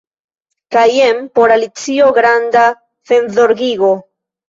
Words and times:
Kaj 0.75 0.85
jen 0.93 1.19
por 1.35 1.55
Alicio 1.57 2.09
granda 2.19 2.67
senzorgigo. 3.15 3.97